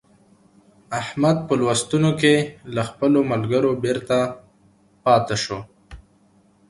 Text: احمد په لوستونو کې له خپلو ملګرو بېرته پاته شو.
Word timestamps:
احمد 0.99 1.37
په 1.47 1.53
لوستونو 1.59 2.11
کې 2.21 2.35
له 2.75 2.81
خپلو 2.89 3.19
ملګرو 3.31 3.71
بېرته 3.83 4.17
پاته 5.05 5.35
شو. 5.43 5.59